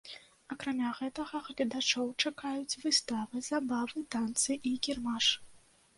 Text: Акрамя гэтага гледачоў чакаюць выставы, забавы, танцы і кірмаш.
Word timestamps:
Акрамя 0.53 0.89
гэтага 0.99 1.41
гледачоў 1.49 2.09
чакаюць 2.25 2.77
выставы, 2.85 3.45
забавы, 3.51 4.07
танцы 4.17 4.51
і 4.71 4.77
кірмаш. 4.89 5.25